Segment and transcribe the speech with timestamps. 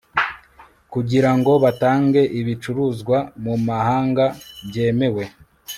[0.93, 4.25] kugira ngo batange ibicuruzwa mu mahanga
[4.67, 5.23] byemewe